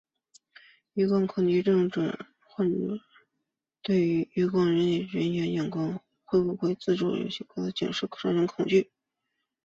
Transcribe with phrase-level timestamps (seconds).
[0.95, 1.87] 余光恐惧症
[2.39, 3.03] 患者却
[3.83, 8.89] 对余光内的人们的眼光会不自主的有高度警觉进而产生了恐惧。